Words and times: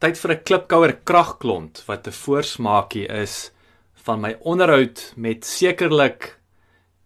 tyd 0.00 0.16
vir 0.16 0.32
'n 0.32 0.44
klipkouer 0.48 0.92
kragklont 1.04 1.82
wat 1.86 2.06
'n 2.08 2.18
voorsmaakie 2.24 3.06
is 3.22 3.52
van 4.06 4.20
my 4.20 4.32
onderhoud 4.40 5.12
met 5.16 5.44
sekerlik 5.44 6.40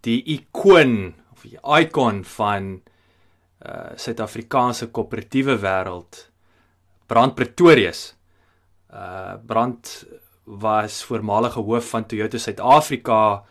die 0.07 0.23
ikoon 0.35 1.13
of 1.33 1.43
die 1.43 1.59
icon 1.81 2.23
van 2.23 2.81
uh 3.65 3.91
Suid-Afrikaanse 3.95 4.87
koöperatiewe 4.87 5.57
wêreld 5.57 6.29
Brand 7.07 7.35
Pretorius. 7.35 8.15
Uh 8.93 9.35
Brand 9.45 10.05
was 10.43 11.03
voormalige 11.03 11.59
hoof 11.59 11.89
van 11.89 12.05
Toyota 12.05 12.37
Suid-Afrika 12.37 13.43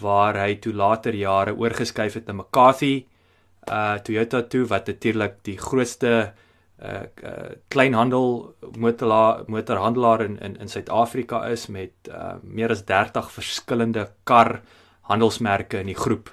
waar 0.00 0.34
hy 0.34 0.54
toe 0.58 0.72
later 0.72 1.14
jare 1.14 1.54
oorgeskuif 1.54 2.14
het 2.14 2.26
na 2.26 2.32
McCarthy 2.32 3.06
uh 3.68 3.98
Toyota 4.02 4.42
toe 4.42 4.66
wat 4.66 4.86
natuurlik 4.86 5.44
die 5.44 5.58
grootste 5.58 6.10
uh, 6.10 6.49
uh 6.80 7.54
kleinhandel 7.68 8.54
motorla 8.76 9.44
motorhandelaar 9.46 10.24
in 10.24 10.38
in 10.38 10.56
in 10.56 10.68
Suid-Afrika 10.68 11.44
is 11.48 11.66
met 11.66 11.92
uh 12.08 12.34
meer 12.42 12.70
as 12.70 12.84
30 12.84 13.30
verskillende 13.30 14.08
kar 14.24 14.60
handelsmerke 15.02 15.80
in 15.80 15.86
die 15.86 15.98
groep. 15.98 16.30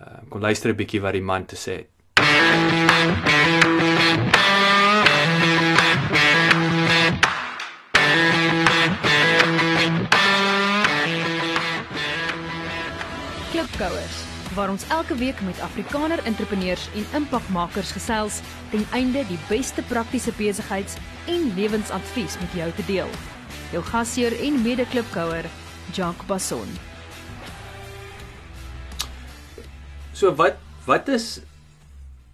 Uh 0.00 0.22
kom 0.30 0.40
luister 0.40 0.70
'n 0.70 0.76
bietjie 0.76 1.02
wat 1.02 1.12
die 1.12 1.22
man 1.22 1.46
te 1.46 1.56
sê 1.56 1.76
het. 1.76 1.90
Klipkouers 13.50 14.35
waar 14.56 14.70
ons 14.72 14.86
elke 14.88 15.14
week 15.20 15.40
met 15.44 15.58
Afrikaner 15.60 16.22
entrepreneurs 16.24 16.88
en 16.96 17.04
impakmakers 17.18 17.92
gesels 17.92 18.40
ten 18.72 18.86
einde 18.96 19.26
die 19.28 19.38
beste 19.50 19.82
praktiese 19.90 20.32
besigheids- 20.38 20.96
en 21.28 21.50
lewensadvies 21.58 22.38
met 22.40 22.54
jou 22.56 22.70
te 22.72 22.84
deel. 22.88 23.10
Jou 23.74 23.82
gasheer 23.84 24.32
en 24.46 24.62
mede-klipkouer, 24.62 25.44
Jacques 25.92 26.26
Basson. 26.26 26.70
So 30.16 30.32
wat 30.40 30.56
wat 30.86 31.10
is 31.12 31.42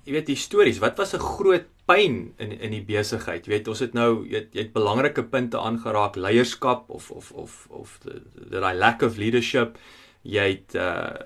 jy 0.06 0.15
weet 0.15 0.28
histories, 0.31 0.78
wat 0.78 0.98
was 0.98 1.15
'n 1.15 1.19
groot 1.19 1.67
pyn 1.86 2.34
in 2.38 2.52
in 2.52 2.70
die 2.77 2.84
besigheid? 2.86 3.47
Jy 3.47 3.52
weet 3.56 3.69
ons 3.69 3.83
het 3.84 3.94
nou 3.94 4.25
jy 4.27 4.42
het, 4.42 4.55
jy 4.55 4.66
het 4.66 4.72
belangrike 4.75 5.25
punte 5.25 5.58
aangeraak, 5.58 6.16
leierskap 6.16 6.91
of 6.91 7.11
of 7.11 7.33
of 7.33 7.66
of 7.70 7.98
daai 8.05 8.75
lack 8.78 9.02
of 9.02 9.16
leadership. 9.16 9.78
Jy 10.22 10.48
het 10.55 10.75
uh 10.78 11.19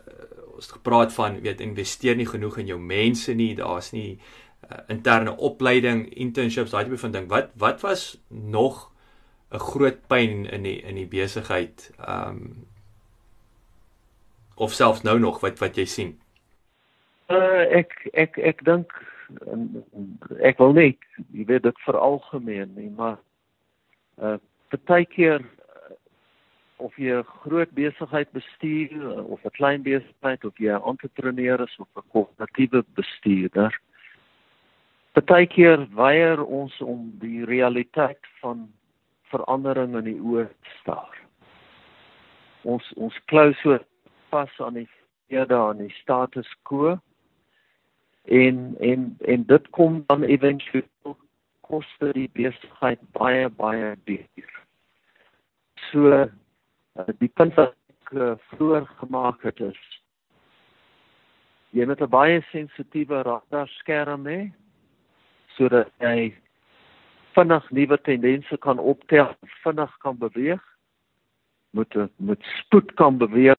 ons 0.56 0.64
het 0.64 0.78
gepraat 0.78 1.12
van 1.12 1.40
weet 1.44 1.60
investeer 1.60 2.16
nie 2.16 2.26
genoeg 2.26 2.58
in 2.62 2.70
jou 2.70 2.78
mense 2.80 3.34
nie. 3.36 3.50
Daar's 3.58 3.90
nie 3.92 4.16
uh, 4.16 4.78
interne 4.88 5.34
opleiding, 5.36 6.06
internships, 6.16 6.72
daai 6.72 6.86
tipe 6.86 7.00
van 7.02 7.12
ding. 7.12 7.28
Wat 7.28 7.50
wat 7.60 7.84
was 7.84 8.16
nog 8.28 8.90
'n 9.52 9.58
groot 9.58 10.06
pyn 10.08 10.46
in 10.46 10.62
die 10.62 10.80
in 10.80 10.94
die 10.94 11.06
besigheid? 11.06 11.90
Um, 12.08 12.66
of 14.56 14.72
selfs 14.72 15.02
nou 15.02 15.18
nog 15.18 15.40
wat 15.40 15.58
wat 15.58 15.76
jy 15.76 15.84
sien? 15.84 16.16
Uh, 17.28 17.66
ek 17.76 17.92
ek 18.12 18.38
ek 18.38 18.64
dink 18.64 18.92
ek 20.40 20.58
wil 20.58 20.72
net 20.72 20.98
jy 21.32 21.44
weet 21.46 21.62
dit 21.62 21.84
veralgemeen 21.86 22.74
nie 22.74 22.90
maar 22.90 23.18
uh 24.22 24.36
partykeer 24.70 25.44
of 26.78 26.96
jy 26.98 27.12
'n 27.16 27.24
groot 27.42 27.70
besigheid 27.74 28.30
bestuur 28.32 29.24
of 29.24 29.44
'n 29.44 29.56
klein 29.58 29.82
besigheid 29.82 30.44
of 30.44 30.56
jy 30.58 30.72
'n 30.72 30.88
entrepreneur 30.92 31.60
is 31.60 31.76
of 31.78 31.88
'n 31.96 32.08
koöperatiewe 32.12 32.84
bestuurder. 32.94 33.72
Partykeer 35.12 35.86
weier 35.94 36.44
ons 36.44 36.80
om 36.80 37.12
die 37.18 37.44
realiteit 37.44 38.20
van 38.40 38.68
verandering 39.30 39.96
in 39.96 40.04
die 40.04 40.20
oë 40.20 40.48
te 40.48 40.70
staar. 40.80 41.16
Ons 42.62 42.92
ons 42.96 43.16
klou 43.24 43.52
so 43.62 43.78
vas 44.30 44.60
aan 44.60 44.74
die 44.74 44.88
verlede 45.28 45.54
aan 45.54 45.78
die 45.78 45.94
status 46.02 46.48
quo 46.62 46.98
en 48.28 48.76
en 48.80 49.16
en 49.24 49.46
dit 49.46 49.70
kom 49.70 50.04
dan 50.06 50.22
eventueel 50.22 51.16
koste 51.60 52.12
die 52.12 52.30
besigheid 52.32 53.00
baie 53.12 53.48
baie 53.48 53.96
duur. 54.04 54.50
So 55.90 56.26
Eh, 56.96 57.12
die 57.20 57.28
punt 57.28 57.56
wat 57.58 57.74
ek 57.92 58.12
uh, 58.16 58.32
vroeër 58.52 58.86
gemaak 59.02 59.42
het 59.44 59.60
is 59.60 59.80
jy 61.76 61.84
moet 61.84 62.00
'n 62.00 62.08
baie 62.08 62.38
sensitiewe 62.52 63.20
radarskerm 63.26 64.24
hê 64.30 64.38
sodat 65.56 65.90
jy 66.00 66.32
vinnig 67.36 67.66
nuwe 67.70 67.98
tendense 68.08 68.56
kan 68.64 68.78
optel, 68.78 69.34
vinnig 69.64 69.92
kan 70.04 70.16
beweeg, 70.18 70.62
moet 71.76 71.92
met 72.16 72.40
spoed 72.62 72.94
kan 72.94 73.18
beweeg 73.18 73.54